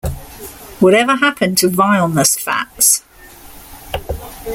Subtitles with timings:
[0.79, 3.03] Whatever Happened to Vileness Fats?